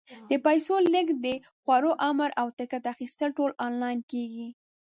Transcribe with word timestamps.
د 0.29 0.31
پیسو 0.45 0.73
لېږد، 0.93 1.17
د 1.25 1.27
خوړو 1.61 1.91
امر، 2.09 2.29
او 2.41 2.47
ټکټ 2.57 2.83
اخیستل 2.93 3.29
ټول 3.37 3.51
آنلاین 3.67 3.99
کېږي. 4.11 4.47